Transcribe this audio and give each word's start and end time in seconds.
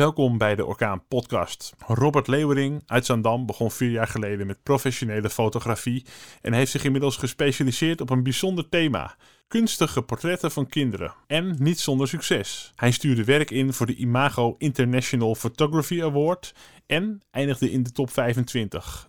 Welkom 0.00 0.38
bij 0.38 0.54
de 0.54 0.66
Orkaan 0.66 1.06
Podcast. 1.08 1.74
Robert 1.86 2.26
Leeuwering 2.26 2.82
uit 2.86 3.06
Zandam 3.06 3.46
begon 3.46 3.70
vier 3.70 3.90
jaar 3.90 4.06
geleden 4.06 4.46
met 4.46 4.62
professionele 4.62 5.30
fotografie 5.30 6.06
en 6.42 6.52
heeft 6.52 6.70
zich 6.70 6.84
inmiddels 6.84 7.16
gespecialiseerd 7.16 8.00
op 8.00 8.10
een 8.10 8.22
bijzonder 8.22 8.68
thema: 8.68 9.16
kunstige 9.48 10.02
portretten 10.02 10.50
van 10.50 10.66
kinderen. 10.66 11.14
En 11.26 11.56
niet 11.58 11.80
zonder 11.80 12.08
succes. 12.08 12.72
Hij 12.76 12.90
stuurde 12.90 13.24
werk 13.24 13.50
in 13.50 13.72
voor 13.72 13.86
de 13.86 13.94
Imago 13.94 14.54
International 14.58 15.34
Photography 15.34 16.02
Award 16.02 16.54
en 16.86 17.20
eindigde 17.30 17.70
in 17.70 17.82
de 17.82 17.92
top 17.92 18.10
25. 18.10 19.08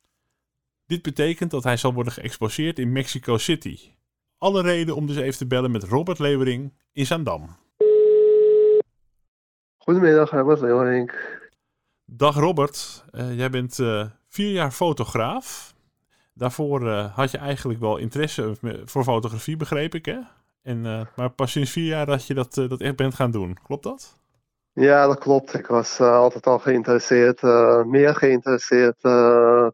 Dit 0.85 1.01
betekent 1.01 1.51
dat 1.51 1.63
hij 1.63 1.77
zal 1.77 1.93
worden 1.93 2.13
geëxposeerd 2.13 2.79
in 2.79 2.91
Mexico 2.91 3.37
City. 3.37 3.79
Alle 4.37 4.61
reden 4.61 4.95
om 4.95 5.05
dus 5.07 5.17
even 5.17 5.37
te 5.37 5.47
bellen 5.47 5.71
met 5.71 5.83
Robert 5.83 6.19
Leeuwering 6.19 6.73
in 6.91 7.05
Zandam. 7.05 7.60
Goedemiddag, 9.83 10.29
Herbert 10.29 10.61
Leeuwenink. 10.61 11.39
Dag 12.05 12.35
Robert, 12.35 13.03
uh, 13.11 13.37
jij 13.37 13.49
bent 13.49 13.77
uh, 13.77 14.05
vier 14.27 14.51
jaar 14.51 14.71
fotograaf. 14.71 15.73
Daarvoor 16.33 16.81
uh, 16.81 17.15
had 17.15 17.31
je 17.31 17.37
eigenlijk 17.37 17.79
wel 17.79 17.97
interesse 17.97 18.55
voor 18.85 19.03
fotografie, 19.03 19.57
begreep 19.57 19.95
ik 19.95 20.05
hè? 20.05 20.19
En, 20.61 20.81
maar 21.15 21.29
pas 21.29 21.51
sinds 21.51 21.71
vier 21.71 21.85
jaar 21.85 22.05
dat 22.05 22.27
je 22.27 22.33
dat, 22.33 22.53
dat 22.53 22.79
echt 22.79 22.95
bent 22.95 23.15
gaan 23.15 23.31
doen, 23.31 23.57
klopt 23.63 23.83
dat? 23.83 24.17
Ja, 24.73 25.07
dat 25.07 25.17
klopt. 25.17 25.53
Ik 25.53 25.67
was 25.67 25.99
altijd 25.99 26.45
al 26.45 26.59
geïnteresseerd, 26.59 27.41
meer 27.85 28.15
geïnteresseerd 28.15 28.99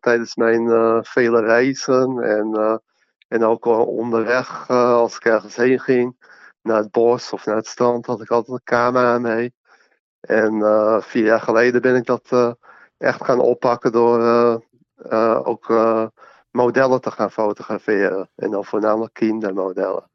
tijdens 0.02 0.35
mijn 0.35 0.69
vele 1.05 1.41
reizen. 1.41 2.19
En, 2.23 2.81
en 3.27 3.44
ook 3.44 3.66
onderweg, 3.88 4.69
als 4.69 5.16
ik 5.16 5.25
ergens 5.25 5.55
heen 5.55 5.80
ging, 5.80 6.16
naar 6.61 6.77
het 6.77 6.91
bos 6.91 7.31
of 7.31 7.45
naar 7.45 7.55
het 7.55 7.67
strand, 7.67 8.05
had 8.05 8.21
ik 8.21 8.30
altijd 8.30 8.58
een 8.58 8.63
camera 8.63 9.19
mee. 9.19 9.53
En 10.20 10.53
uh, 10.53 11.02
vier 11.02 11.26
jaar 11.26 11.41
geleden 11.41 11.81
ben 11.81 11.95
ik 11.95 12.05
dat 12.05 12.30
uh, 12.34 12.52
echt 12.98 13.23
gaan 13.23 13.39
oppakken 13.39 13.91
door 13.91 14.20
uh, 15.11 15.41
ook 15.44 15.73
modellen 16.52 17.02
te 17.02 17.11
gaan 17.11 17.31
fotograferen. 17.31 18.30
En 18.36 18.52
dan 18.52 18.66
voornamelijk 18.66 19.14
kindermodellen. 19.14 20.09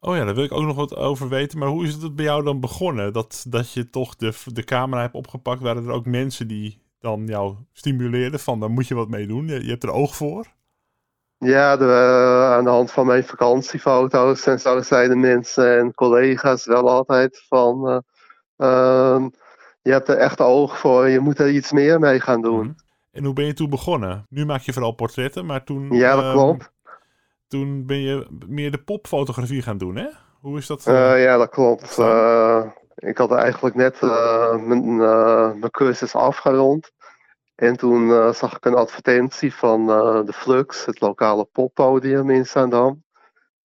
Oh 0.00 0.16
ja, 0.16 0.24
daar 0.24 0.34
wil 0.34 0.44
ik 0.44 0.52
ook 0.52 0.64
nog 0.64 0.76
wat 0.76 0.96
over 0.96 1.28
weten. 1.28 1.58
Maar 1.58 1.68
hoe 1.68 1.84
is 1.84 1.94
het 1.94 2.16
bij 2.16 2.24
jou 2.24 2.44
dan 2.44 2.60
begonnen? 2.60 3.12
Dat, 3.12 3.44
dat 3.48 3.72
je 3.72 3.90
toch 3.90 4.16
de, 4.16 4.32
de 4.44 4.64
camera 4.64 5.00
hebt 5.00 5.14
opgepakt. 5.14 5.60
Waren 5.60 5.86
er 5.86 5.92
ook 5.92 6.06
mensen 6.06 6.48
die 6.48 6.82
dan 7.00 7.26
jou 7.26 7.56
stimuleerden 7.72 8.40
van 8.40 8.60
daar 8.60 8.70
moet 8.70 8.88
je 8.88 8.94
wat 8.94 9.08
mee 9.08 9.26
doen? 9.26 9.46
Je, 9.46 9.64
je 9.64 9.70
hebt 9.70 9.82
er 9.82 9.90
oog 9.90 10.16
voor? 10.16 10.46
Ja, 11.38 11.76
de, 11.76 11.92
aan 12.50 12.64
de 12.64 12.70
hand 12.70 12.90
van 12.90 13.06
mijn 13.06 13.24
vakantiefoto's 13.24 14.46
en 14.46 14.60
zo 14.60 14.82
zeiden 14.82 15.20
mensen 15.20 15.78
en 15.78 15.94
collega's 15.94 16.66
wel 16.66 16.90
altijd 16.90 17.44
van 17.48 18.04
je 19.82 19.90
hebt 19.94 20.08
er 20.08 20.16
echt 20.16 20.40
oog 20.40 20.78
voor. 20.78 21.08
Je 21.08 21.20
moet 21.20 21.38
er 21.38 21.50
iets 21.50 21.72
meer 21.72 21.98
mee 21.98 22.20
gaan 22.20 22.42
doen. 22.42 22.66
Mhm. 22.66 22.72
En 23.10 23.24
hoe 23.24 23.34
ben 23.34 23.44
je 23.44 23.52
toen 23.52 23.70
begonnen? 23.70 24.26
Nu 24.28 24.46
maak 24.46 24.60
je 24.60 24.72
vooral 24.72 24.92
portretten, 24.92 25.46
maar 25.46 25.64
toen... 25.64 25.90
Ja, 25.90 26.14
dat 26.14 26.24
ehm, 26.24 26.32
klopt. 26.32 26.72
Toen 27.48 27.86
ben 27.86 28.00
je 28.00 28.26
meer 28.46 28.70
de 28.70 28.82
popfotografie 28.82 29.62
gaan 29.62 29.78
doen, 29.78 29.96
hè? 29.96 30.06
Hoe 30.40 30.58
is 30.58 30.66
dat? 30.66 30.86
Uh, 30.86 31.22
ja, 31.22 31.36
dat 31.36 31.48
klopt. 31.48 31.98
Uh, 31.98 32.64
ik 32.94 33.18
had 33.18 33.32
eigenlijk 33.32 33.74
net 33.74 34.00
mijn, 34.66 34.96
mijn 35.58 35.70
cursus 35.70 36.14
afgerond. 36.14 36.92
En 37.54 37.76
toen 37.76 38.34
zag 38.34 38.56
ik 38.56 38.64
een 38.64 38.74
advertentie 38.74 39.54
van 39.54 39.86
de 40.26 40.32
Flux, 40.32 40.84
het 40.84 41.00
lokale 41.00 41.44
poppodium 41.44 42.30
in 42.30 42.46
Zaandam. 42.46 43.02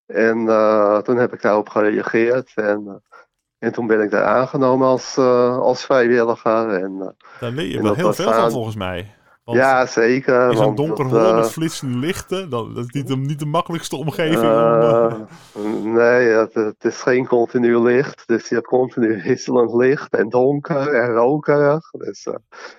En 0.05 0.37
toen 1.03 1.17
heb 1.17 1.33
ik 1.33 1.41
daarop 1.41 1.69
gereageerd. 1.69 2.51
En 2.55 3.03
en 3.63 3.71
toen 3.71 3.87
ben 3.87 4.01
ik 4.01 4.11
daar 4.11 4.23
aangenomen 4.23 4.87
als, 4.87 5.17
uh, 5.17 5.57
als 5.57 5.85
vrijwilliger. 5.85 6.69
En, 6.69 6.91
uh, 6.99 7.07
daar 7.39 7.51
leer 7.51 7.71
je 7.71 7.81
wel 7.81 7.93
heel 7.93 8.13
veel 8.13 8.33
van 8.33 8.51
volgens 8.51 8.75
mij. 8.75 9.11
Want 9.43 9.57
ja, 9.57 9.85
zeker. 9.85 10.49
In 10.49 10.57
zo'n 10.57 10.75
donker 10.75 11.05
hol 11.05 11.19
uh, 11.19 11.35
met 11.35 11.51
flitsende 11.51 11.97
lichten, 11.97 12.49
dat, 12.49 12.75
dat 12.75 12.85
is 12.85 12.91
niet 12.91 13.07
de, 13.07 13.17
niet 13.17 13.39
de 13.39 13.45
makkelijkste 13.45 13.95
omgeving. 13.95 14.51
om, 15.53 15.93
nee, 15.97 16.27
het, 16.27 16.53
het, 16.53 16.75
is 16.79 17.01
geen 17.01 17.27
continu 17.27 17.79
licht. 17.79 18.23
Dus 18.25 18.49
je 18.49 18.55
hebt 18.55 18.67
continu 18.67 19.21
wisselend 19.27 19.73
licht 19.73 20.15
en 20.15 20.29
donker 20.29 20.87
en 20.87 21.13
rokerig. 21.13 21.91
Dus 21.91 22.27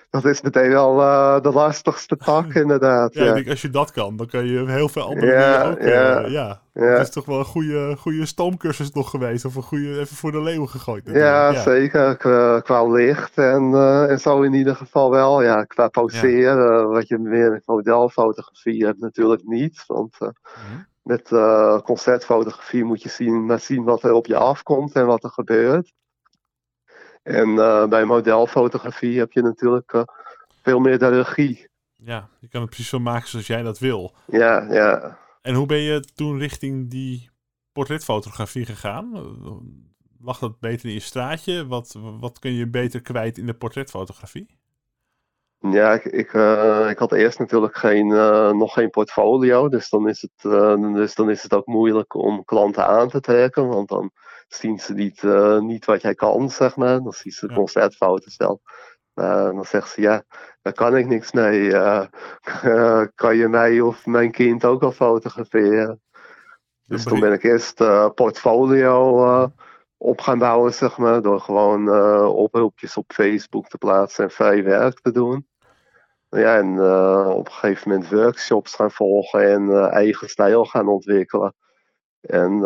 dat 0.09 0.25
is 0.25 0.41
meteen 0.41 0.69
wel 0.69 0.95
de 1.41 1.51
lastigste 1.53 2.17
tak 2.17 2.53
inderdaad. 2.53 3.13
ja, 3.15 3.23
ja. 3.23 3.29
Ik 3.29 3.35
denk, 3.35 3.49
als 3.49 3.61
je 3.61 3.69
dat 3.69 3.91
kan, 3.91 4.15
dan 4.15 4.27
kan 4.27 4.45
je 4.45 4.65
heel 4.65 4.89
veel 4.89 5.03
andere 5.03 5.31
ja, 5.31 5.63
dingen 5.63 5.71
ook. 5.71 5.81
Ja. 5.81 6.27
ja. 6.27 6.63
Ja. 6.77 6.83
Het 6.85 7.01
is 7.01 7.09
toch 7.09 7.25
wel 7.25 7.39
een 7.39 7.45
goede, 7.45 7.95
goede 7.97 8.25
stoomcursus 8.25 8.91
nog 8.91 9.09
geweest. 9.09 9.45
Of 9.45 9.55
een 9.55 9.61
goede, 9.61 9.99
even 9.99 10.15
voor 10.15 10.31
de 10.31 10.41
leeuwen 10.41 10.69
gegooid. 10.69 11.03
Ja, 11.05 11.51
ja, 11.51 11.61
zeker. 11.61 12.17
Qua, 12.17 12.59
qua 12.59 12.85
licht 12.87 13.37
en, 13.37 13.71
uh, 13.71 14.11
en 14.11 14.19
zo 14.19 14.41
in 14.41 14.53
ieder 14.53 14.75
geval 14.75 15.11
wel. 15.11 15.41
Ja, 15.41 15.63
qua 15.63 15.87
poseren, 15.87 16.77
ja. 16.77 16.85
wat 16.85 17.07
je 17.07 17.17
meer 17.17 17.51
met 17.51 17.63
modelfotografie 17.65 18.85
hebt 18.85 18.99
natuurlijk 18.99 19.41
niet. 19.45 19.83
Want 19.87 20.15
uh, 20.19 20.29
mm. 20.29 20.85
met 21.01 21.29
concertfotografie 21.83 22.83
moet 22.83 23.01
je 23.01 23.09
zien, 23.09 23.45
maar 23.45 23.59
zien 23.59 23.83
wat 23.83 24.03
er 24.03 24.13
op 24.13 24.25
je 24.25 24.37
afkomt 24.37 24.93
en 24.93 25.05
wat 25.05 25.23
er 25.23 25.29
gebeurt. 25.29 25.93
En 27.23 27.55
bij 27.89 28.05
modelfotografie 28.05 29.19
heb 29.19 29.31
je 29.31 29.41
natuurlijk 29.41 30.05
veel 30.61 30.79
meer 30.79 30.99
de 30.99 31.09
regie. 31.09 31.69
Ja, 31.95 32.27
je 32.39 32.47
kan 32.47 32.61
het 32.61 32.69
precies 32.69 32.89
zo 32.89 32.99
maken 32.99 33.27
zoals 33.27 33.47
jij 33.47 33.61
dat 33.61 33.79
wil. 33.79 34.13
Ja, 34.25 34.67
ja. 34.69 35.17
En 35.45 35.53
hoe 35.53 35.65
ben 35.65 35.77
je 35.77 35.99
toen 36.15 36.37
richting 36.37 36.89
die 36.89 37.29
portretfotografie 37.71 38.65
gegaan? 38.65 39.11
Lag 40.19 40.39
dat 40.39 40.59
beter 40.59 40.87
in 40.87 40.93
je 40.93 40.99
straatje? 40.99 41.67
Wat, 41.67 41.95
wat 42.19 42.39
kun 42.39 42.53
je 42.53 42.69
beter 42.69 43.01
kwijt 43.01 43.37
in 43.37 43.45
de 43.45 43.53
portretfotografie? 43.53 44.57
Ja, 45.59 45.93
ik, 45.93 46.05
ik, 46.05 46.33
uh, 46.33 46.89
ik 46.89 46.97
had 46.97 47.11
eerst 47.11 47.39
natuurlijk 47.39 47.77
geen, 47.77 48.07
uh, 48.09 48.51
nog 48.51 48.73
geen 48.73 48.89
portfolio. 48.89 49.69
Dus 49.69 49.89
dan, 49.89 50.09
is 50.09 50.21
het, 50.21 50.43
uh, 50.43 50.93
dus 50.93 51.15
dan 51.15 51.29
is 51.29 51.43
het 51.43 51.53
ook 51.53 51.65
moeilijk 51.65 52.13
om 52.13 52.43
klanten 52.43 52.87
aan 52.87 53.09
te 53.09 53.19
trekken. 53.19 53.67
Want 53.67 53.89
dan 53.89 54.11
zien 54.47 54.79
ze 54.79 54.93
niet, 54.93 55.23
niet 55.59 55.85
wat 55.85 56.01
jij 56.01 56.15
kan, 56.15 56.49
zeg 56.49 56.75
maar. 56.75 57.01
Dan 57.01 57.13
zien 57.13 57.31
ze 57.31 57.47
de 57.47 57.53
concertfoto's 57.53 58.37
wel. 58.37 58.61
dan 59.13 59.65
zeggen 59.65 59.91
ze 59.91 60.01
ja, 60.01 60.23
daar 60.65 60.73
kan 60.73 60.97
ik 60.97 61.07
niks 61.07 61.31
mee. 61.31 61.61
Uh, 61.61 62.05
kan 63.15 63.35
je 63.35 63.47
mij 63.47 63.81
of 63.81 64.05
mijn 64.05 64.31
kind 64.31 64.65
ook 64.65 64.83
al 64.83 64.91
fotograferen? 64.91 66.01
Dus 66.85 67.03
toen 67.03 67.19
ben 67.19 67.33
ik 67.33 67.43
eerst 67.43 67.81
uh, 67.81 68.09
portfolio 68.15 69.23
uh, 69.25 69.45
op 69.97 70.21
gaan 70.21 70.39
bouwen, 70.39 70.73
zeg 70.73 70.97
maar. 70.97 71.21
Door 71.21 71.39
gewoon 71.39 71.89
oproepjes 72.27 72.97
op 72.97 73.13
Facebook 73.13 73.67
te 73.67 73.77
plaatsen 73.77 74.23
en 74.23 74.31
vrij 74.31 74.63
werk 74.63 74.99
te 74.99 75.11
doen. 75.11 75.47
Ja, 76.29 76.57
en 76.57 76.79
op 77.29 77.45
een 77.45 77.53
gegeven 77.53 77.89
moment 77.89 78.09
workshops 78.09 78.75
gaan 78.75 78.91
volgen 78.91 79.51
en 79.51 79.89
eigen 79.89 80.29
stijl 80.29 80.65
gaan 80.65 80.87
ontwikkelen. 80.87 81.55
En 82.21 82.59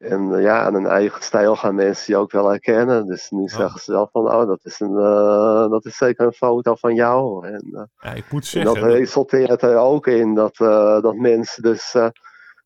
en 0.00 0.28
uh, 0.30 0.42
ja, 0.42 0.64
aan 0.64 0.74
een 0.74 0.86
eigen 0.86 1.22
stijl 1.22 1.56
gaan 1.56 1.74
mensen 1.74 2.14
je 2.14 2.20
ook 2.20 2.32
wel 2.32 2.48
herkennen. 2.48 3.06
Dus 3.06 3.30
nu 3.30 3.48
zeggen 3.48 3.80
ze 3.80 3.92
wel 3.92 4.08
van, 4.12 4.32
oh, 4.32 4.46
dat 4.46 4.60
is, 4.62 4.80
een, 4.80 4.92
uh, 4.92 5.70
dat 5.70 5.84
is 5.84 5.96
zeker 5.96 6.26
een 6.26 6.32
foto 6.32 6.74
van 6.74 6.94
jou. 6.94 7.46
En, 7.46 7.68
uh, 7.72 7.82
ja, 7.98 8.12
ik 8.12 8.24
moet 8.30 8.46
zeggen, 8.46 8.74
dat 8.74 8.82
resulteert 8.82 9.62
er 9.62 9.76
ook 9.76 10.06
in 10.06 10.34
dat, 10.34 10.56
dat 11.02 11.14
mensen 11.14 11.62
dus, 11.62 11.96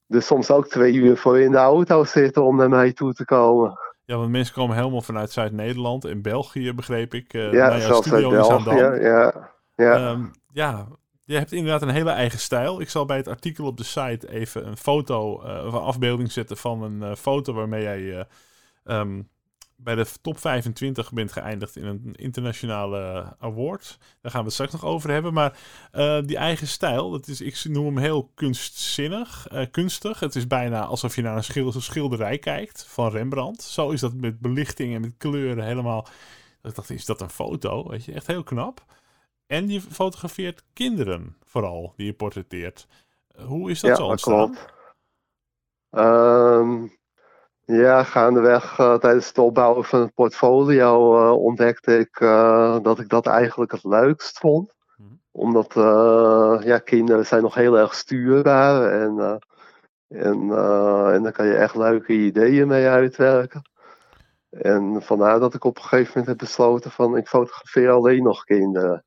dus 0.06 0.26
soms 0.26 0.50
ook 0.50 0.68
twee 0.68 0.92
uur 0.92 1.16
voor 1.16 1.38
in 1.38 1.50
de 1.50 1.56
auto 1.56 2.04
zitten 2.04 2.44
om 2.44 2.56
naar 2.56 2.68
mij 2.68 2.92
toe 2.92 3.12
te 3.12 3.24
komen. 3.24 3.78
Ja, 4.04 4.16
want 4.16 4.30
mensen 4.30 4.54
komen 4.54 4.76
helemaal 4.76 5.02
vanuit 5.02 5.30
Zuid-Nederland 5.30 6.04
en 6.04 6.22
België, 6.22 6.74
begreep 6.74 7.14
ik. 7.14 7.32
ja, 7.32 7.78
zelfs 7.78 8.12
uit 8.12 8.28
België, 8.28 9.00
ja. 9.00 9.52
Ja. 9.76 10.10
Um, 10.10 10.30
ja, 10.52 10.86
je 11.24 11.36
hebt 11.36 11.52
inderdaad 11.52 11.82
een 11.82 11.94
hele 11.94 12.10
eigen 12.10 12.38
stijl. 12.38 12.80
Ik 12.80 12.90
zal 12.90 13.04
bij 13.04 13.16
het 13.16 13.28
artikel 13.28 13.66
op 13.66 13.76
de 13.76 13.84
site 13.84 14.30
even 14.30 14.66
een 14.66 14.76
foto 14.76 15.44
uh, 15.44 15.66
of 15.66 15.72
een 15.72 15.80
afbeelding 15.80 16.32
zetten 16.32 16.56
van 16.56 16.82
een 16.82 17.00
uh, 17.00 17.14
foto 17.14 17.52
waarmee 17.52 17.82
jij 17.82 18.00
uh, 18.00 18.20
um, 18.84 19.28
bij 19.76 19.94
de 19.94 20.06
top 20.20 20.38
25 20.38 21.12
bent 21.12 21.32
geëindigd 21.32 21.76
in 21.76 21.84
een 21.84 22.14
internationale 22.14 23.34
award. 23.38 23.99
Daar 24.20 24.31
gaan 24.31 24.40
we 24.40 24.46
het 24.46 24.54
straks 24.54 24.72
nog 24.72 24.84
over 24.84 25.10
hebben. 25.10 25.32
Maar 25.32 25.58
die 26.26 26.37
eigen 26.37 26.66
stijl, 26.66 27.10
dat 27.10 27.28
is, 27.28 27.40
ik 27.40 27.64
noem 27.64 27.84
hem 27.84 27.99
heel 27.99 28.31
kunstzinnig, 28.34 29.46
kunstig. 29.70 30.20
Het 30.20 30.34
is 30.37 30.46
bijna 30.46 30.84
alsof 30.84 31.16
je 31.16 31.22
naar 31.22 31.37
een 31.37 31.44
schil 31.44 31.72
schilderij 31.72 32.38
kijkt 32.38 32.87
van 32.88 33.10
Rembrandt. 33.10 33.62
Zo 33.62 33.90
is 33.90 34.00
dat 34.00 34.14
met 34.14 34.40
belichting 34.40 34.94
en 34.94 35.00
met 35.00 35.14
kleuren 35.19 35.64
helemaal. 35.64 36.06
Ik 36.62 36.75
dacht, 36.75 36.90
is 36.90 37.04
dat 37.04 37.20
een 37.20 37.31
foto? 37.31 37.88
Weet 37.88 38.04
je, 38.04 38.12
echt 38.12 38.26
heel 38.26 38.43
knap. 38.43 38.84
En 39.46 39.69
je 39.69 39.81
fotografeert 39.81 40.62
kinderen 40.73 41.37
vooral, 41.44 41.93
die 41.96 42.06
je 42.06 42.14
portretteert. 42.14 42.87
Hoe 43.46 43.70
is 43.70 43.81
dat 43.81 43.91
ja, 43.91 43.96
zo 43.96 44.06
ontstaan? 44.06 44.38
Dat 44.38 44.56
klopt. 44.56 44.73
Um, 46.06 46.93
ja, 47.64 48.02
gaandeweg 48.02 48.79
uh, 48.79 48.94
tijdens 48.94 49.29
het 49.29 49.38
opbouwen 49.38 49.85
van 49.85 50.00
het 50.00 50.14
portfolio 50.14 51.19
uh, 51.19 51.32
ontdekte 51.32 51.99
ik 51.99 52.20
uh, 52.20 52.79
dat 52.82 52.99
ik 52.99 53.08
dat 53.08 53.26
eigenlijk 53.26 53.73
het 53.73 53.85
leukst 53.85 54.38
vond. 54.38 54.75
Hmm. 54.96 55.20
Omdat 55.31 55.73
ja, 56.64 56.79
kinderen 56.79 57.26
zijn 57.26 57.43
nog 57.43 57.55
heel 57.55 57.79
erg 57.79 57.94
stuurbaar 57.94 58.90
en, 58.90 59.40
en, 60.08 60.40
en 61.12 61.23
daar 61.23 61.32
kan 61.32 61.47
je 61.47 61.55
echt 61.55 61.75
leuke 61.75 62.12
ideeën 62.12 62.69
mee 62.69 62.87
uitwerken. 62.87 63.62
En 64.50 65.02
vandaar 65.02 65.40
dat 65.40 65.55
ik 65.55 65.64
op 65.64 65.76
een 65.76 65.82
gegeven 65.82 66.08
moment 66.08 66.26
heb 66.26 66.38
besloten 66.38 66.90
van 66.90 67.17
ik 67.17 67.29
fotografeer 67.29 67.90
alleen 67.90 68.23
nog 68.23 68.44
kinderen. 68.44 69.05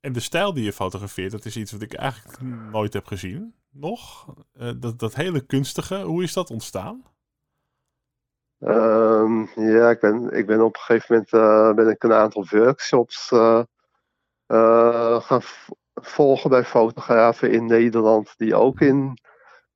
En 0.00 0.12
de 0.12 0.20
stijl 0.20 0.52
die 0.52 0.64
je 0.64 0.72
fotografeert, 0.72 1.30
dat 1.30 1.44
is 1.44 1.56
iets 1.56 1.72
wat 1.72 1.82
ik 1.82 1.94
eigenlijk 1.94 2.40
nooit 2.70 2.92
heb 2.92 3.06
gezien. 3.06 3.54
Nog? 3.70 4.34
Uh, 4.54 4.70
dat, 4.76 4.98
dat 4.98 5.14
hele 5.14 5.40
kunstige, 5.40 6.02
hoe 6.02 6.22
is 6.22 6.32
dat 6.32 6.50
ontstaan? 6.50 7.04
Um, 8.58 9.50
ja, 9.54 9.90
ik 9.90 10.00
ben, 10.00 10.30
ik 10.30 10.46
ben 10.46 10.60
op 10.60 10.74
een 10.74 10.80
gegeven 10.80 11.06
moment 11.14 11.32
uh, 11.32 11.74
ben 11.74 11.88
ik 11.88 12.02
een 12.02 12.12
aantal 12.12 12.46
workshops 12.50 13.30
uh, 13.30 13.62
gaan 15.20 15.40
volgen 15.94 16.50
bij 16.50 16.64
fotografen 16.64 17.50
in 17.50 17.66
Nederland 17.66 18.34
die 18.36 18.54
ook 18.54 18.80
in 18.80 19.18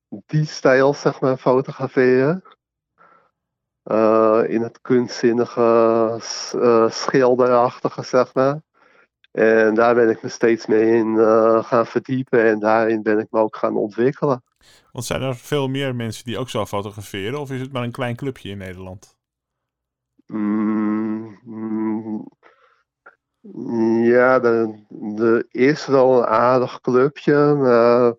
die 0.08 0.44
stijl 0.44 0.94
zeg 0.94 1.20
maar 1.20 1.36
fotograferen. 1.36 2.42
in 4.48 4.62
het 4.62 4.78
kunstzinnige, 4.80 6.16
schilderachtige 6.90 8.02
zeg 8.02 8.34
maar. 8.34 8.60
En 9.32 9.75
daar 9.75 9.94
ben 9.94 10.11
ik 10.11 10.23
me 10.23 10.29
steeds 10.29 10.67
mee 10.67 10.94
in 10.94 11.14
uh, 11.14 11.64
gaan 11.64 11.87
verdiepen 11.87 12.44
en 12.44 12.58
daarin 12.58 13.02
ben 13.02 13.19
ik 13.19 13.26
me 13.31 13.40
ook 13.40 13.56
gaan 13.56 13.76
ontwikkelen. 13.76 14.44
Want 14.93 15.05
zijn 15.05 15.23
er 15.23 15.37
veel 15.37 15.69
meer 15.69 15.94
mensen 15.94 16.25
die 16.25 16.38
ook 16.38 16.49
zo 16.49 16.67
fotograferen 16.67 17.40
of 17.40 17.50
is 17.50 17.61
het 17.61 17.73
maar 17.73 17.82
een 17.82 17.93
klein 17.93 18.17
clubje 18.17 18.49
in 18.49 18.58
Nederland? 18.58 19.17
Mm, 20.26 21.38
mm, 21.43 22.29
ja, 24.05 24.43
er, 24.43 25.46
is 25.50 25.87
wel 25.87 26.19
een 26.19 26.26
aardig 26.26 26.81
clubje, 26.81 27.55
maar 27.55 28.14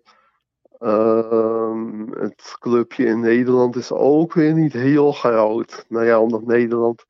uh, 0.80 1.74
het 2.10 2.56
clubje 2.58 3.04
in 3.04 3.20
Nederland 3.20 3.76
is 3.76 3.92
ook 3.92 4.32
weer 4.32 4.54
niet 4.54 4.72
heel 4.72 5.12
groot. 5.12 5.84
Nou 5.88 6.04
ja, 6.04 6.20
omdat 6.20 6.46
Nederland 6.46 7.04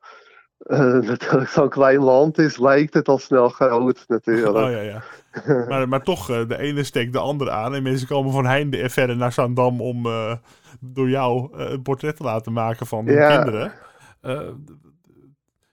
natuurlijk 1.11 1.49
zo'n 1.49 1.69
klein 1.69 1.99
land 1.99 2.37
is, 2.37 2.57
lijkt 2.57 2.93
het 2.93 3.07
al 3.07 3.17
snel 3.17 3.49
groot 3.49 4.03
natuurlijk. 4.07 4.55
Oh 4.55 4.71
ja, 4.71 4.79
ja. 4.79 5.03
maar, 5.67 5.87
maar 5.87 6.03
toch, 6.03 6.29
uh, 6.29 6.47
de 6.47 6.57
ene 6.57 6.83
steekt 6.83 7.13
de 7.13 7.19
andere 7.19 7.51
aan. 7.51 7.75
En 7.75 7.83
mensen 7.83 8.07
komen 8.07 8.31
van 8.31 8.45
heinde 8.45 8.77
en 8.77 8.89
verder 8.89 9.17
naar 9.17 9.31
Zandam 9.31 9.81
om 9.81 10.05
uh, 10.05 10.35
door 10.79 11.09
jou 11.09 11.57
een 11.57 11.81
portret 11.81 12.15
te 12.15 12.23
laten 12.23 12.53
maken 12.53 12.87
van 12.87 13.05
hun 13.05 13.15
ja. 13.15 13.35
kinderen. 13.35 13.71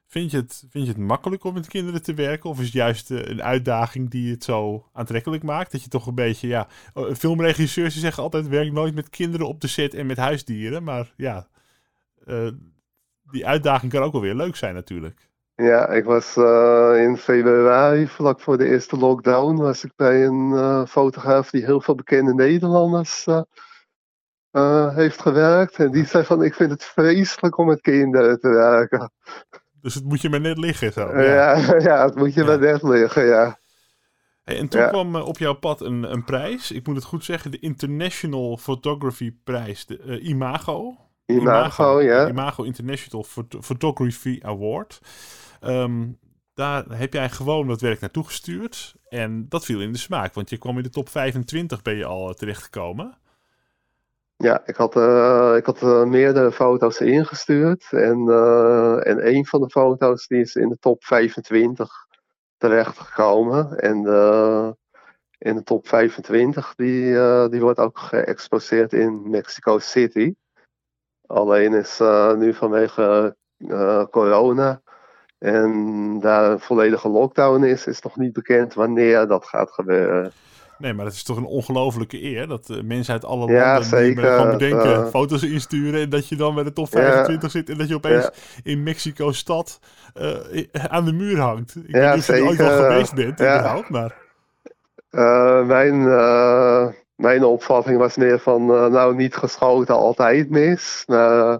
vind, 0.06 0.30
je 0.30 0.36
het, 0.36 0.64
vind 0.70 0.84
je 0.84 0.92
het 0.92 1.00
makkelijk 1.00 1.44
om 1.44 1.54
met 1.54 1.68
kinderen 1.68 2.02
te 2.02 2.14
werken? 2.14 2.50
Of 2.50 2.58
is 2.58 2.64
het 2.64 2.74
juist 2.74 3.10
een 3.10 3.42
uitdaging 3.42 4.10
die 4.10 4.30
het 4.30 4.44
zo 4.44 4.86
aantrekkelijk 4.92 5.42
maakt? 5.42 5.72
Dat 5.72 5.82
je 5.82 5.88
toch 5.88 6.06
een 6.06 6.14
beetje, 6.14 6.48
ja... 6.48 6.66
Filmregisseurs 7.16 8.00
zeggen 8.00 8.22
altijd, 8.22 8.48
werk 8.48 8.72
nooit 8.72 8.94
met 8.94 9.10
kinderen 9.10 9.48
op 9.48 9.60
de 9.60 9.68
set 9.68 9.94
en 9.94 10.06
met 10.06 10.16
huisdieren. 10.16 10.82
Maar 10.82 11.12
ja 11.16 11.46
die 13.32 13.46
uitdaging 13.46 13.92
kan 13.92 14.02
ook 14.02 14.12
wel 14.12 14.20
weer 14.20 14.34
leuk 14.34 14.56
zijn 14.56 14.74
natuurlijk. 14.74 15.30
Ja, 15.54 15.88
ik 15.88 16.04
was 16.04 16.36
uh, 16.36 16.92
in 16.96 17.16
februari, 17.16 18.06
vlak 18.06 18.40
voor 18.40 18.58
de 18.58 18.68
eerste 18.68 18.96
lockdown, 18.96 19.56
was 19.56 19.84
ik 19.84 19.92
bij 19.96 20.24
een 20.24 20.50
uh, 20.52 20.86
fotograaf 20.86 21.50
die 21.50 21.64
heel 21.64 21.80
veel 21.80 21.94
bekende 21.94 22.34
Nederlanders 22.34 23.26
uh, 24.52 24.94
heeft 24.94 25.20
gewerkt. 25.20 25.74
En 25.74 25.90
die 25.90 26.04
zei 26.04 26.24
van, 26.24 26.42
ik 26.42 26.54
vind 26.54 26.70
het 26.70 26.84
vreselijk 26.84 27.58
om 27.58 27.66
met 27.66 27.80
kinderen 27.80 28.40
te 28.40 28.48
werken. 28.48 29.10
Dus 29.80 29.94
het 29.94 30.04
moet 30.04 30.20
je 30.20 30.28
maar 30.28 30.40
net 30.40 30.58
liggen 30.58 30.92
zo. 30.92 31.20
Ja, 31.20 31.56
ja, 31.56 31.76
ja 31.88 32.04
het 32.04 32.14
moet 32.14 32.34
je 32.34 32.40
ja. 32.40 32.46
maar 32.46 32.58
net 32.58 32.82
liggen, 32.82 33.24
ja. 33.24 33.58
Hey, 34.42 34.58
en 34.58 34.68
toen 34.68 34.80
ja. 34.80 34.88
kwam 34.88 35.16
op 35.16 35.38
jouw 35.38 35.54
pad 35.54 35.80
een, 35.80 36.12
een 36.12 36.24
prijs, 36.24 36.70
ik 36.70 36.86
moet 36.86 36.96
het 36.96 37.04
goed 37.04 37.24
zeggen, 37.24 37.50
de 37.50 37.58
International 37.58 38.56
Photography 38.56 39.34
Prijs, 39.44 39.86
de 39.86 40.20
Imago. 41.26 41.50
Imago, 41.50 42.00
ja. 42.00 42.28
Imago 42.28 42.62
International 42.62 43.24
Photography 43.60 44.38
Award. 44.42 45.00
Um, 45.60 46.18
daar 46.54 46.84
heb 46.88 47.12
jij 47.12 47.28
gewoon 47.28 47.66
wat 47.66 47.80
werk 47.80 48.00
naartoe 48.00 48.24
gestuurd. 48.24 48.94
En 49.08 49.48
dat 49.48 49.64
viel 49.64 49.80
in 49.80 49.92
de 49.92 49.98
smaak, 49.98 50.34
want 50.34 50.50
je 50.50 50.58
kwam 50.58 50.76
in 50.76 50.82
de 50.82 50.90
top 50.90 51.08
25 51.08 51.82
ben 51.82 51.96
je 51.96 52.04
al 52.04 52.28
eh, 52.28 52.34
terechtgekomen. 52.34 53.16
Ja, 54.36 54.62
ik 54.66 54.76
had, 54.76 54.96
uh, 54.96 55.54
ik 55.56 55.66
had 55.66 55.82
uh, 55.82 56.04
meerdere 56.04 56.52
foto's 56.52 57.00
ingestuurd. 57.00 57.86
En, 57.90 58.18
uh, 58.28 59.06
en 59.06 59.28
een 59.34 59.46
van 59.46 59.60
de 59.60 59.70
foto's 59.70 60.26
die 60.26 60.40
is 60.40 60.54
in 60.54 60.68
de 60.68 60.78
top 60.78 61.04
25 61.04 62.06
terechtgekomen. 62.56 63.78
En 63.78 63.96
in 65.38 65.54
de 65.54 65.62
top 65.62 65.88
25 65.88 66.74
die, 66.74 67.04
die 67.48 67.60
wordt 67.60 67.78
ook 67.78 67.98
geëxposeerd 67.98 68.92
in 68.92 69.30
Mexico 69.30 69.78
City. 69.78 70.34
Alleen 71.32 71.74
is 71.74 72.00
uh, 72.00 72.34
nu 72.34 72.54
vanwege 72.54 73.36
uh, 73.58 74.04
corona 74.10 74.80
en 75.38 76.18
daar 76.20 76.50
een 76.50 76.60
volledige 76.60 77.08
lockdown 77.08 77.64
is, 77.64 77.86
is 77.86 78.00
nog 78.00 78.16
niet 78.16 78.32
bekend 78.32 78.74
wanneer 78.74 79.26
dat 79.26 79.46
gaat 79.46 79.70
gebeuren. 79.70 80.32
Nee, 80.78 80.92
maar 80.92 81.04
het 81.04 81.14
is 81.14 81.22
toch 81.22 81.36
een 81.36 81.44
ongelofelijke 81.44 82.22
eer 82.22 82.48
dat 82.48 82.68
uh, 82.70 82.82
mensen 82.82 83.12
uit 83.12 83.24
alle 83.24 83.52
ja, 83.52 83.72
landen 83.72 83.88
zeker, 83.88 84.32
gewoon 84.32 84.50
bedenken, 84.58 85.08
foto's 85.08 85.42
insturen 85.42 86.00
en 86.00 86.10
dat 86.10 86.28
je 86.28 86.36
dan 86.36 86.54
bij 86.54 86.64
de 86.64 86.72
top 86.72 86.88
25 86.88 87.50
zit 87.50 87.70
en 87.70 87.78
dat 87.78 87.88
je 87.88 87.94
opeens 87.94 88.30
in 88.62 88.82
Mexico-stad 88.82 89.80
aan 90.72 91.04
de 91.04 91.12
muur 91.12 91.38
hangt. 91.38 91.76
Ik 91.76 91.94
weet 91.94 92.14
niet 92.14 92.28
of 92.28 92.36
je 92.36 92.44
ooit 92.44 92.58
wel 92.58 92.82
geweest 92.82 93.14
bent, 93.14 93.40
überhaupt, 93.40 93.88
maar... 93.88 94.16
mijn 95.66 96.08
mijn 97.14 97.44
opvatting 97.44 97.98
was 97.98 98.16
meer 98.16 98.38
van, 98.38 98.62
uh, 98.70 98.86
nou 98.86 99.14
niet 99.14 99.36
geschoten, 99.36 99.94
altijd 99.94 100.50
mis. 100.50 101.04
Uh, 101.06 101.56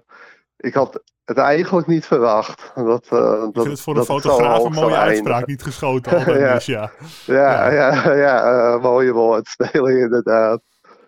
ik 0.56 0.74
had 0.74 1.02
het 1.24 1.38
eigenlijk 1.38 1.86
niet 1.86 2.06
verwacht. 2.06 2.72
Dat, 2.74 3.08
uh, 3.12 3.44
ik 3.48 3.52
vind 3.52 3.66
het 3.66 3.80
voor 3.80 3.96
een 3.96 4.04
fotograaf 4.04 4.64
een 4.64 4.72
mooie 4.72 4.96
uitspraak, 4.96 5.46
niet 5.46 5.62
geschoten, 5.62 6.12
altijd 6.12 6.40
ja. 6.46 6.52
mis, 6.52 6.66
ja. 6.66 6.90
Ja, 7.26 7.70
ja, 7.72 8.14
ja, 8.14 8.16
ja 8.16 8.78
mooie 8.78 9.42
inderdaad. 10.00 10.60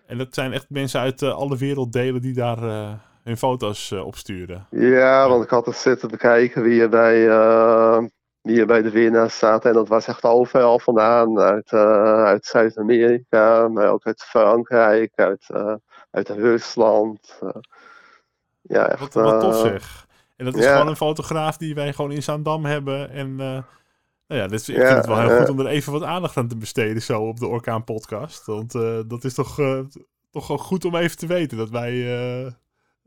En 0.07 0.17
dat 0.17 0.33
zijn 0.33 0.53
echt 0.53 0.65
mensen 0.69 0.99
uit 0.99 1.23
alle 1.23 1.57
werelddelen 1.57 2.21
die 2.21 2.33
daar 2.33 2.59
hun 3.23 3.37
foto's 3.37 3.91
opsturen. 3.91 4.67
Ja, 4.69 5.29
want 5.29 5.43
ik 5.43 5.49
had 5.49 5.65
het 5.65 5.75
zitten 5.75 6.09
bekijken 6.09 6.63
wie 6.63 6.81
er 6.81 6.89
bij 6.89 7.27
die 8.45 8.55
hier 8.55 8.65
bij 8.65 8.81
de 8.81 8.89
winnaars 8.89 9.37
zaten. 9.37 9.69
En 9.69 9.75
dat 9.75 9.87
was 9.87 10.07
echt 10.07 10.23
overal 10.23 10.79
vandaan. 10.79 11.39
Uit, 11.39 11.71
uh, 11.71 12.23
uit 12.23 12.45
Zuid-Amerika, 12.45 13.67
maar 13.67 13.87
ook 13.87 14.05
uit 14.05 14.23
Frankrijk, 14.23 15.11
uit, 15.15 15.49
uh, 15.51 15.73
uit 16.11 16.29
Rusland. 16.29 17.39
Uh, 17.43 17.49
ja, 18.61 18.87
echt, 18.89 18.99
wat, 18.99 19.13
wat 19.13 19.39
tof 19.41 19.55
zeg. 19.55 20.07
En 20.37 20.45
dat 20.45 20.55
is 20.55 20.65
gewoon 20.65 20.87
een 20.87 20.95
fotograaf 20.95 21.57
die 21.57 21.75
wij 21.75 21.93
gewoon 21.93 22.11
in 22.11 22.23
Zaandam 22.23 22.65
hebben. 22.65 23.09
En 23.09 23.35
nou 23.35 24.41
ja, 24.41 24.47
dit 24.47 24.67
ik 24.67 24.75
vind 24.75 24.89
het 24.89 25.05
wel 25.05 25.19
heel 25.19 25.37
goed 25.37 25.49
om 25.49 25.59
er 25.59 25.67
even 25.67 25.91
wat 25.91 26.03
aandacht 26.03 26.37
aan 26.37 26.47
te 26.47 26.57
besteden 26.57 27.01
zo 27.01 27.21
op 27.21 27.39
de 27.39 27.47
Orkaan 27.47 27.83
podcast. 27.83 28.45
Want 28.45 28.71
dat 29.07 29.23
is 29.23 29.33
toch, 29.33 29.59
toch 30.31 30.45
goed 30.45 30.85
om 30.85 30.95
even 30.95 31.17
te 31.17 31.27
weten 31.27 31.57
dat 31.57 31.69
wij 31.69 31.91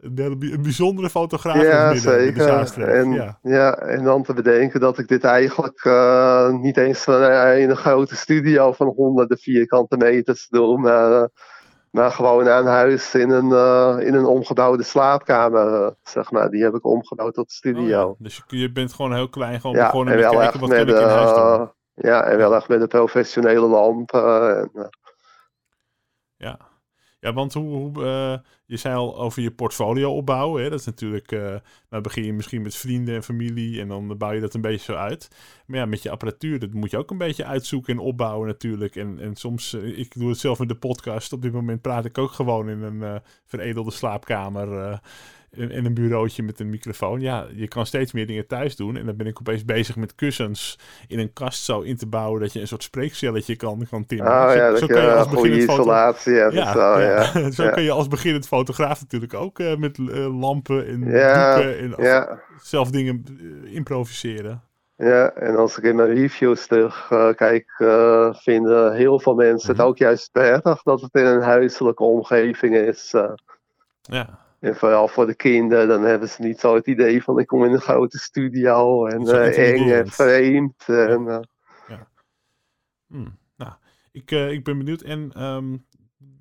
een 0.01 0.63
bijzondere 0.63 1.11
fotograaf 1.11 1.63
ja, 1.63 1.95
zeker. 1.95 2.89
En, 2.89 3.13
ja. 3.13 3.39
ja. 3.43 3.77
en 3.77 4.05
dan 4.05 4.23
te 4.23 4.35
bedenken 4.35 4.81
dat 4.81 4.99
ik 4.99 5.09
dit 5.09 5.25
eigenlijk 5.25 5.85
uh, 5.85 6.51
niet 6.51 6.77
eens 6.77 7.07
in 7.07 7.71
een 7.71 7.77
grote 7.77 8.17
studio 8.17 8.73
van 8.73 8.87
honderden 8.87 9.39
vierkante 9.39 9.97
meters 9.97 10.49
doe, 10.49 10.79
maar, 10.79 11.29
maar 11.91 12.11
gewoon 12.11 12.49
aan 12.49 12.67
huis 12.67 13.15
in 13.15 13.31
een, 13.31 13.49
uh, 13.49 14.07
in 14.07 14.15
een 14.15 14.27
omgebouwde 14.27 14.83
slaapkamer, 14.83 15.95
zeg 16.03 16.31
maar. 16.31 16.51
Die 16.51 16.63
heb 16.63 16.75
ik 16.75 16.87
omgebouwd 16.87 17.35
tot 17.35 17.53
studio. 17.53 17.83
Oh 18.03 18.17
ja. 18.19 18.25
Dus 18.25 18.43
je, 18.47 18.59
je, 18.59 18.73
bent 18.73 18.93
gewoon 18.93 19.15
heel 19.15 19.29
klein, 19.29 19.61
gewoon 19.61 19.77
begonnen 19.77 20.17
met 20.17 20.29
kijken 20.29 20.61
wat 20.61 20.69
met, 20.69 20.79
kan 20.79 20.89
ik 20.89 21.01
in 21.01 21.09
huis 21.09 21.35
doen. 21.35 21.73
Ja, 21.95 22.23
en 22.23 22.37
wel 22.37 22.55
echt 22.55 22.69
met 22.69 22.81
een 22.81 22.89
professionele 22.89 23.67
lampen. 23.67 24.59
En, 24.59 24.91
ja. 26.37 26.59
Ja, 27.21 27.33
want 27.33 27.55
hoe, 27.55 27.69
hoe 27.69 28.05
uh, 28.05 28.39
je 28.69 28.77
zei 28.77 28.95
al 28.95 29.19
over 29.19 29.43
je 29.43 29.51
portfolio 29.51 30.15
opbouwen. 30.15 30.63
Hè? 30.63 30.71
Dat 30.71 30.81
is 30.81 30.87
natuurlijk, 30.87 31.33
uh, 31.33 31.55
dan 31.89 32.03
begin 32.03 32.25
je 32.25 32.33
misschien 32.33 32.63
met 32.63 32.77
vrienden 32.77 33.15
en 33.15 33.23
familie 33.23 33.81
en 33.81 33.89
dan 33.89 34.17
bouw 34.19 34.33
je 34.33 34.41
dat 34.41 34.55
een 34.55 34.61
beetje 34.61 34.93
zo 34.93 34.99
uit. 34.99 35.29
Maar 35.67 35.79
ja, 35.79 35.87
met 35.87 36.03
je 36.03 36.11
apparatuur, 36.11 36.59
dat 36.59 36.73
moet 36.73 36.91
je 36.91 36.99
ook 36.99 37.11
een 37.11 37.19
beetje 37.19 37.45
uitzoeken 37.45 37.93
en 37.93 38.01
opbouwen 38.01 38.49
natuurlijk. 38.49 38.97
En, 38.97 39.19
en 39.21 39.37
soms, 39.37 39.75
uh, 39.75 39.99
ik 39.99 40.19
doe 40.19 40.29
het 40.29 40.39
zelf 40.39 40.59
met 40.59 40.69
de 40.69 40.75
podcast. 40.75 41.33
Op 41.33 41.43
dit 41.43 41.53
moment 41.53 41.81
praat 41.81 42.05
ik 42.05 42.19
ook 42.19 42.33
gewoon 42.33 42.69
in 42.69 42.83
een 42.83 43.23
veredelde 43.45 43.91
slaapkamer 43.91 45.01
en 45.51 45.85
een 45.85 45.95
bureautje 45.95 46.43
met 46.43 46.61
een 46.61 46.71
microfoon. 46.71 47.21
Ja, 47.21 47.47
je 47.55 47.69
kan 47.69 47.87
steeds 47.87 48.13
meer 48.13 48.27
dingen 48.27 48.47
thuis 48.47 48.77
doen. 48.77 48.97
En 48.97 49.07
dan 49.07 49.17
ben 49.17 49.27
ik 49.27 49.41
opeens 49.41 49.65
bezig 49.65 49.97
met 49.97 50.15
kussens 50.15 50.79
in 51.07 51.19
een 51.19 51.33
kast 51.33 51.65
zo 51.65 51.81
in 51.81 51.97
te 51.97 52.07
bouwen 52.07 52.41
dat 52.41 52.53
je 52.53 52.61
een 52.61 52.69
soort 52.69 52.83
spreekcelletje 52.83 53.57
kan, 53.57 53.87
kan 53.91 54.07
timmeren. 54.07 54.49
Oh, 54.49 54.55
ja, 54.55 54.77
zo, 54.77 54.87
kan 54.87 55.03
je 55.03 55.13
als 55.13 55.29
beginnend 55.29 55.63
isolatie. 55.63 56.33
Ja, 56.33 56.73
zo, 56.73 57.01
ja. 57.01 57.51
zo 57.51 57.71
kan 57.71 57.83
je 57.83 57.91
als 57.91 58.09
beginnend 58.09 58.49
fotograaf 58.59 59.01
natuurlijk 59.01 59.35
ook 59.35 59.59
uh, 59.59 59.77
met 59.77 59.99
uh, 59.99 60.41
lampen 60.41 60.87
en 60.87 61.01
doeken 61.01 61.79
en 61.79 62.41
zelf 62.63 62.91
dingen 62.91 63.25
uh, 63.41 63.75
improviseren. 63.75 64.63
Ja, 64.97 65.31
en 65.31 65.57
als 65.57 65.79
ik 65.79 65.85
in 65.85 65.97
mijn 65.97 66.15
reviews 66.15 66.67
terug 66.67 67.07
kijk, 67.37 67.75
vinden 68.37 68.95
heel 68.95 69.21
veel 69.21 69.35
mensen 69.35 69.69
het 69.69 69.79
mhm. 69.79 69.87
ook 69.87 69.99
juist 69.99 70.33
prettig 70.33 70.83
dat 70.83 71.01
het 71.01 71.15
in 71.15 71.25
een 71.25 71.43
huiselijke 71.43 72.03
omgeving 72.03 72.77
is. 72.77 73.15
Ja. 74.01 74.39
En 74.61 74.77
vooral 74.77 75.09
voor 75.09 75.27
de 75.27 75.35
kinderen, 75.35 75.89
dan 75.89 76.03
hebben 76.03 76.29
ze 76.29 76.43
niet 76.43 76.61
zo 76.61 76.75
het 76.75 76.87
idee 76.87 77.23
van 77.23 77.39
ik 77.39 77.47
kom 77.47 77.65
in 77.65 77.73
een 77.73 77.81
grote 77.81 78.19
studio 78.19 79.07
en 79.07 79.27
eng 79.53 79.91
en 79.91 80.09
vreemd. 80.09 80.85
En, 80.87 81.29
eh, 81.29 81.41
Hmm, 83.09 83.39
Nou, 83.57 83.73
ik, 84.13 84.31
eh, 84.31 84.51
ik 84.51 84.65
ben 84.65 84.79
benieuwd. 84.79 85.01
En 85.01 85.33
ehm, 85.35 85.77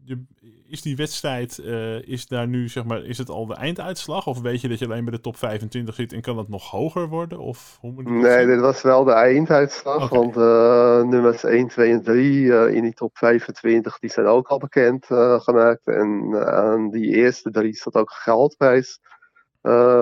je, 0.03 0.23
is 0.67 0.81
die 0.81 0.95
wedstrijd, 0.95 1.59
eh, 1.59 2.07
is 2.07 2.27
daar 2.27 2.47
nu, 2.47 2.69
zeg 2.69 2.83
maar, 2.83 3.03
is 3.03 3.17
het 3.17 3.29
al 3.29 3.45
de 3.45 3.55
einduitslag? 3.55 4.27
Of 4.27 4.41
weet 4.41 4.61
je 4.61 4.67
dat 4.67 4.79
je 4.79 4.85
alleen 4.85 5.05
bij 5.05 5.13
de 5.13 5.21
top 5.21 5.37
25 5.37 5.95
zit 5.95 6.13
en 6.13 6.21
kan 6.21 6.35
dat 6.35 6.47
nog 6.47 6.69
hoger 6.69 7.07
worden? 7.07 7.39
Of 7.39 7.77
hoe 7.81 7.91
moet 7.91 8.03
dat 8.03 8.13
nee, 8.13 8.39
zien? 8.39 8.47
dit 8.47 8.59
was 8.59 8.81
wel 8.81 9.03
de 9.03 9.11
einduitslag, 9.11 10.09
want 10.09 10.37
eh, 10.37 11.03
nummers 11.03 11.43
1, 11.43 11.67
2 11.67 11.91
en 11.91 12.03
3 12.03 12.53
eh, 12.53 12.75
in 12.75 12.81
die 12.81 12.93
top 12.93 13.17
25, 13.17 13.99
die 13.99 14.09
zijn 14.09 14.25
ook 14.25 14.47
al 14.47 14.57
bekend 14.57 15.05
gemaakt. 15.43 15.87
En 15.87 16.35
aan 16.45 16.89
die 16.89 17.15
eerste 17.15 17.51
drie 17.51 17.75
zat 17.75 17.95
ook 17.95 18.11
geldprijs 18.11 18.99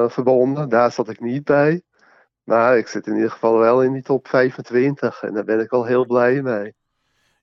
verbonden, 0.08 0.70
daar 0.70 0.92
zat 0.92 1.10
ik 1.10 1.20
niet 1.20 1.44
bij. 1.44 1.82
Maar 2.44 2.78
ik 2.78 2.88
zit 2.88 3.08
in 3.08 3.16
ieder 3.16 3.32
geval 3.32 3.58
wel 3.58 3.84
in 3.84 3.94
die 3.94 4.02
top 4.02 4.28
25 4.28 5.24
en 5.24 5.34
daar 5.34 5.44
ben 5.44 5.60
ik 5.60 5.70
wel 5.70 5.86
heel 5.86 6.06
blij 6.06 6.42
mee. 6.42 6.74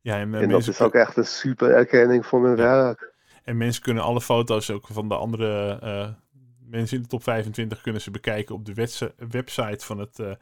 Ja, 0.03 0.19
en, 0.19 0.35
eh, 0.35 0.43
En 0.43 0.49
dat 0.49 0.67
is 0.67 0.81
ook 0.81 0.95
echt 0.95 1.17
een 1.17 1.27
super 1.27 1.71
erkenning 1.71 2.27
voor 2.27 2.41
mijn 2.41 2.57
werk. 2.57 3.13
en 3.45 3.57
mensen 3.57 3.83
kunnen 3.83 4.03
alle 4.03 4.21
foto's 4.21 4.71
ook 4.71 4.87
van 4.87 5.09
de 5.09 5.15
andere 5.15 5.79
eh, 5.83 6.09
mensen 6.69 6.97
in 6.97 7.03
de 7.03 7.09
top 7.09 7.23
25 7.23 7.81
kunnen 7.81 8.01
ze 8.01 8.11
bekijken 8.11 8.55
op 8.55 8.65
de 8.65 8.75
website 9.29 9.85
van 9.87 9.99
het 9.99 10.19
eh, 10.19 10.33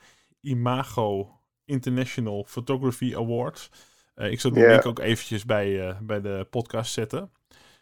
Imago 0.40 1.40
International 1.64 2.44
Photography 2.48 3.16
Awards. 3.16 3.70
Ik 4.14 4.40
zal 4.40 4.54
Ja. 4.54 4.68
link 4.68 4.86
ook 4.86 4.98
eventjes 4.98 5.44
bij, 5.44 5.96
bij 6.02 6.20
de 6.20 6.46
podcast 6.50 6.92
zetten. 6.92 7.30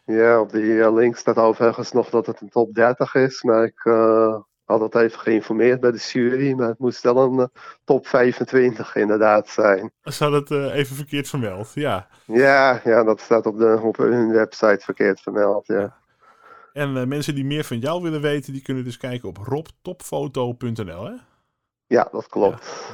Ja, 0.05 0.39
op 0.39 0.51
die 0.51 0.93
link 0.93 1.15
staat 1.17 1.35
overigens 1.37 1.91
nog 1.91 2.09
dat 2.09 2.25
het 2.25 2.41
een 2.41 2.49
top 2.49 2.73
30 2.73 3.15
is, 3.15 3.43
maar 3.43 3.63
ik 3.63 3.81
had 4.69 4.91
dat 4.91 5.01
even 5.01 5.19
geïnformeerd 5.19 5.79
bij 5.79 5.91
de 5.91 5.97
jury, 5.97 6.53
maar 6.53 6.67
het 6.67 6.79
moest 6.79 7.01
wel 7.01 7.17
een 7.17 7.39
eh, 7.39 7.61
top 7.83 8.07
25 8.07 8.95
inderdaad 8.95 9.49
zijn. 9.49 9.91
Ze 10.03 10.23
hadden 10.23 10.39
het 10.39 10.51
eh, 10.51 10.75
even 10.75 10.95
verkeerd 10.95 11.29
vermeld, 11.29 11.71
ja. 11.73 12.07
Ja, 12.25 12.81
ja 12.83 13.03
dat 13.03 13.19
staat 13.19 13.45
op, 13.45 13.57
de, 13.57 13.79
op 13.81 13.97
hun 13.97 14.31
website 14.31 14.79
verkeerd 14.79 15.21
vermeld, 15.21 15.67
ja. 15.67 15.97
En 16.73 16.97
eh, 16.97 17.05
mensen 17.05 17.35
die 17.35 17.45
meer 17.45 17.63
van 17.63 17.79
jou 17.79 18.01
willen 18.01 18.21
weten, 18.21 18.53
die 18.53 18.61
kunnen 18.61 18.83
dus 18.83 18.97
kijken 18.97 19.29
op 19.29 19.37
robtopfoto.nl. 19.37 21.05
Hè? 21.05 21.13
Ja, 21.87 22.07
dat 22.11 22.27
klopt. 22.27 22.91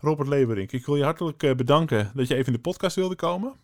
Robert 0.00 0.28
Leberink, 0.28 0.72
ik 0.72 0.86
wil 0.86 0.96
je 0.96 1.04
hartelijk 1.04 1.56
bedanken 1.56 2.10
dat 2.14 2.28
je 2.28 2.34
even 2.34 2.46
in 2.46 2.52
de 2.52 2.58
podcast 2.58 2.96
wilde 2.96 3.16
komen. 3.16 3.54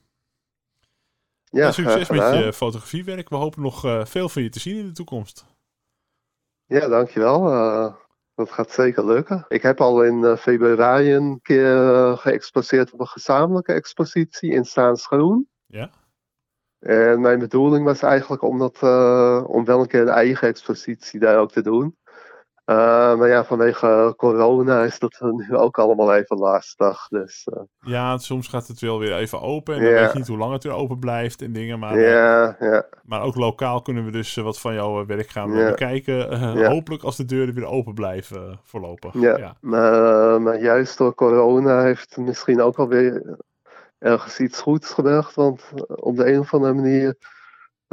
Ja, 1.44 1.66
en 1.66 1.74
succes 1.74 2.08
met 2.08 2.44
je 2.44 2.52
fotografiewerk. 2.52 3.28
We 3.28 3.36
hopen 3.36 3.62
nog 3.62 3.80
veel 4.08 4.28
van 4.28 4.42
je 4.42 4.48
te 4.48 4.60
zien 4.60 4.76
in 4.76 4.86
de 4.86 4.92
toekomst. 4.92 5.53
Ja, 6.66 6.88
dankjewel. 6.88 7.49
eh 7.49 7.94
dat 8.35 8.50
gaat 8.50 8.71
zeker 8.71 9.06
lukken. 9.06 9.44
Ik 9.49 9.62
heb 9.62 9.80
al 9.80 10.02
in 10.02 10.25
eh, 10.25 10.37
februari 10.37 11.14
een 11.14 11.38
keer 11.42 11.94
eh, 11.94 12.16
geëxposeerd 12.18 12.92
op 12.92 13.00
een 13.00 13.06
gezamenlijke 13.06 13.73
expositie 13.73 14.50
in 14.50 14.64
Staansgroen. 14.64 15.49
Ja? 15.66 15.90
En 16.78 17.21
mijn 17.21 17.38
bedoeling 17.38 17.85
was 17.85 18.02
eigenlijk 18.02 18.42
om, 18.42 18.59
dat, 18.59 18.83
om 19.47 19.64
wel 19.64 19.80
een 19.80 19.87
keer 19.87 20.00
een 20.00 20.09
eigen 20.09 20.49
expositie 20.49 21.21
daar 21.21 21.38
ook 21.38 21.52
te 21.52 21.62
doen. 21.62 21.97
Eh, 22.64 23.16
maar 23.16 23.28
ja, 23.28 23.44
vanwege 23.44 24.14
corona 24.16 24.83
is 24.83 24.99
dat 24.99 25.21
nu 25.21 25.56
ook 25.56 25.78
allemaal 25.78 26.14
even 26.14 26.37
lastig. 26.37 27.09
Dus 27.09 27.49
eh, 27.52 27.62
Ja, 27.80 28.18
soms 28.18 28.49
gaat 28.49 28.68
het 28.68 28.80
wel 28.80 28.99
weer 28.99 29.16
even 29.16 29.40
open. 29.40 29.75
En 29.75 29.85
dan 29.85 29.92
weet 29.92 30.12
je 30.12 30.18
niet 30.18 30.28
hoe 30.28 30.38
lang 30.38 30.52
het 30.52 30.64
weer 30.64 30.73
open 30.73 30.99
blijft 30.99 31.42
en 31.42 31.52
dingen. 31.52 31.78
Maar, 31.78 31.97
eh, 31.97 32.80
maar 33.04 33.23
ook 33.23 33.35
lokaal 33.35 33.83
kunnen 33.83 34.04
we 34.04 34.11
dus 34.11 34.35
wat 34.35 34.61
van 34.61 34.75
jouw 34.75 35.06
werk 35.06 35.28
gaan 35.28 35.54
bekijken. 35.54 36.38
Hopelijk 36.66 37.02
als 37.02 37.16
de 37.16 37.25
deuren 37.25 37.54
weer 37.54 37.66
open 37.66 37.94
blijven 37.94 38.61
voorlopig. 38.62 39.14
ja. 39.14 39.38
ja. 39.38 39.56
Maar, 39.61 40.42
maar 40.42 40.61
juist 40.61 40.99
door 40.99 41.14
corona 41.14 41.83
heeft 41.83 42.16
misschien 42.16 42.61
ook 42.61 42.78
alweer 42.78 43.37
ergens 43.99 44.40
iets 44.40 44.61
goeds 44.61 44.92
gebracht. 44.92 45.35
Want 45.35 45.62
op 45.87 46.16
de 46.16 46.33
een 46.33 46.38
of 46.38 46.54
andere 46.54 46.75
manier 46.75 47.16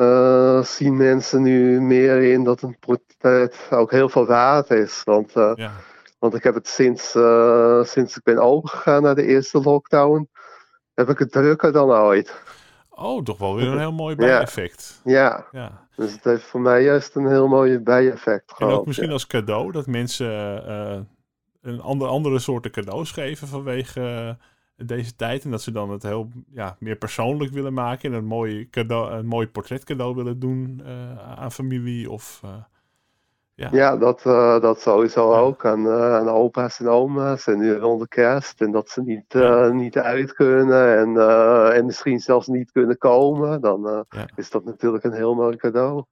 eh, 0.01 0.63
zien 0.63 0.97
mensen 0.97 1.41
nu 1.41 1.81
meer 1.81 2.23
in 2.23 2.43
dat 2.43 2.61
een 2.61 2.77
portret 2.79 3.67
ook 3.69 3.91
heel 3.91 4.09
veel 4.09 4.25
waard 4.25 4.69
is. 4.69 5.01
Want 5.03 5.35
eh, 5.35 5.51
ja. 5.55 5.71
Want 6.19 6.35
ik 6.35 6.43
heb 6.43 6.53
het 6.53 6.67
sinds, 6.67 7.15
eh, 7.15 7.83
sinds 7.83 8.17
ik 8.17 8.23
ben 8.23 8.37
overgegaan 8.37 9.01
naar 9.01 9.15
de 9.15 9.25
eerste 9.25 9.61
lockdown, 9.61 10.29
heb 10.93 11.09
ik 11.09 11.19
het 11.19 11.31
drukker 11.31 11.71
dan 11.71 11.91
ooit. 11.91 12.41
Oh, 12.89 13.23
toch 13.23 13.37
wel 13.37 13.55
weer 13.55 13.67
een 13.67 13.79
heel 13.79 13.91
mooi 13.91 14.15
bijeffect. 14.15 15.01
Ja, 15.03 15.47
Ja. 15.51 15.87
dus 15.95 16.11
het 16.11 16.23
heeft 16.23 16.43
voor 16.43 16.61
mij 16.61 16.83
juist 16.83 17.15
een 17.15 17.27
heel 17.27 17.47
mooi 17.47 17.79
bijeffect 17.79 18.49
En 18.49 18.55
gehad. 18.55 18.73
ook 18.79 18.85
misschien 18.85 19.11
als 19.11 19.27
cadeau 19.27 19.71
dat 19.71 19.87
mensen 19.87 20.29
een 21.61 21.81
ander, 21.81 22.07
andere 22.07 22.39
soorten 22.39 22.71
cadeaus 22.71 23.11
geven 23.11 23.47
vanwege 23.47 24.37
deze 24.85 25.15
tijd. 25.15 25.43
En 25.43 25.51
dat 25.51 25.61
ze 25.61 25.71
dan 25.71 25.89
het 25.89 26.03
heel 26.03 26.29
ja, 26.51 26.75
meer 26.79 26.95
persoonlijk 26.95 27.51
willen 27.51 27.73
maken. 27.73 28.11
En 28.11 28.17
een 28.17 28.25
mooi, 28.25 28.69
cadeau, 28.69 29.11
een 29.11 29.25
mooi 29.25 29.47
portretcadeau 29.47 30.15
willen 30.15 30.39
doen 30.39 30.81
eh, 30.85 31.39
aan 31.39 31.51
familie. 31.51 32.11
Of, 32.11 32.39
eh, 32.43 32.49
ja. 33.53 33.69
Ja, 33.71 33.97
dat, 33.97 34.25
eh, 34.25 34.59
dat 34.59 34.81
sowieso 34.81 35.31
Ja. 35.33 35.39
ook. 35.39 35.65
Aan, 35.65 35.89
aan 35.89 36.29
opa's 36.29 36.79
en 36.79 36.87
oma's 36.87 37.47
en 37.47 37.57
nu 37.59 37.73
rond 37.73 38.01
de 38.01 38.07
kerst. 38.07 38.61
En 38.61 38.71
dat 38.71 38.89
ze 38.89 39.01
niet, 39.01 39.25
Ja. 39.27 39.67
niet 39.67 39.97
uit 39.97 40.33
kunnen 40.33 40.97
en, 40.97 41.17
en 41.73 41.85
misschien 41.85 42.19
zelfs 42.19 42.47
niet 42.47 42.71
kunnen 42.71 42.97
komen. 42.97 43.61
Dan 43.61 44.05
is 44.35 44.49
dat 44.49 44.63
natuurlijk 44.65 45.03
een 45.03 45.13
heel 45.13 45.35
mooi 45.35 45.55
cadeau. 45.55 46.03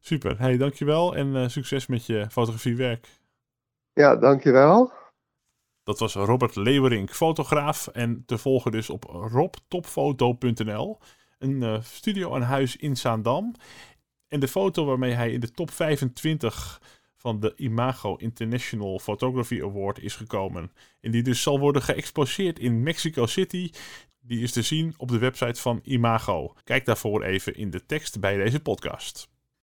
Super. 0.00 0.38
Hey, 0.38 0.56
dankjewel 0.56 1.16
en 1.16 1.50
succes 1.50 1.86
met 1.86 2.06
je 2.06 2.26
fotografiewerk. 2.30 3.06
Ja, 3.92 4.16
dankjewel. 4.16 4.92
Dat 5.88 5.98
was 5.98 6.14
Robert 6.14 6.56
Leeuwerink, 6.56 7.14
fotograaf. 7.14 7.86
En 7.86 8.22
te 8.26 8.38
volgen 8.38 8.70
dus 8.70 8.90
op 8.90 9.04
robtopfoto.nl. 9.04 10.98
Een 11.38 11.62
eh, 11.62 11.82
studio 11.82 12.34
aan 12.34 12.42
huis 12.42 12.76
in 12.76 12.96
Zaandam. 12.96 13.54
En 14.28 14.40
de 14.40 14.48
foto 14.48 14.84
waarmee 14.84 15.12
hij 15.12 15.32
in 15.32 15.40
de 15.40 15.50
top 15.50 15.70
25 15.70 16.82
van 17.16 17.40
de 17.40 17.52
Imago 17.56 18.16
International 18.16 18.98
Photography 18.98 19.62
Award 19.62 19.98
is 19.98 20.16
gekomen. 20.16 20.72
En 21.00 21.10
die 21.10 21.22
dus 21.22 21.42
zal 21.42 21.58
worden 21.58 21.82
geëxposeerd 21.82 22.58
in 22.58 22.82
Mexico 22.82 23.26
City. 23.26 23.70
Die 24.20 24.42
is 24.42 24.52
te 24.52 24.62
zien 24.62 24.94
op 24.96 25.08
de 25.08 25.18
website 25.18 25.60
van 25.60 25.80
Imago. 25.82 26.54
Kijk 26.64 26.84
daarvoor 26.84 27.22
even 27.22 27.54
in 27.54 27.70
de 27.70 27.86
tekst 27.86 28.20
bij 28.20 28.36
deze 28.36 28.60
podcast. 28.60 29.37